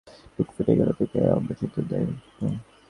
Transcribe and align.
বুক 0.35 0.49
ফাটিয়া 0.55 0.77
গেলেও 0.79 0.97
তোকে 0.99 1.19
অবিচলিত 1.37 1.71
থাকিতে 1.75 1.95
হইবে। 1.97 2.13